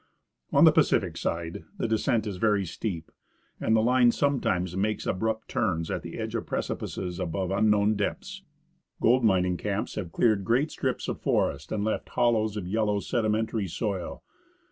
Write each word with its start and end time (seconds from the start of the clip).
On 0.51 0.63
the 0.63 0.71
Pacific 0.71 1.15
side 1.15 1.63
the 1.77 1.87
descent 1.87 2.25
is 2.25 2.37
very 2.37 2.65
steep, 2.65 3.11
and 3.59 3.75
the 3.75 3.83
line 3.83 4.09
sometimes 4.11 4.75
makes 4.75 5.05
abrupt 5.05 5.47
turns 5.47 5.91
at 5.91 6.01
the 6.01 6.17
edge 6.17 6.33
of 6.33 6.47
precipices 6.47 7.19
above 7.19 7.51
unknown 7.51 7.93
depths. 7.95 8.41
Gold 8.99 9.23
mining 9.23 9.57
camps 9.57 9.93
have 9.93 10.11
cleared 10.11 10.43
great 10.43 10.71
strips 10.71 11.07
of 11.07 11.21
forest 11.21 11.71
and 11.71 11.83
left 11.83 12.09
hollows 12.09 12.57
of 12.57 12.67
yellow, 12.67 12.99
sedimentary 12.99 13.67
soil. 13.67 14.23